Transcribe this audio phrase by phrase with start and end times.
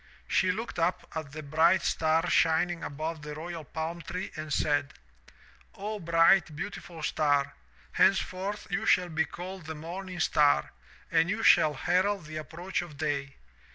[0.27, 4.95] She looked up at the bright star shining above the royal palm tree and said,
[5.75, 7.53] 'O, bright, beau tiful star,
[7.91, 10.71] henceforth you shall be called the morning star
[11.11, 13.35] and you shall herald the approach of day.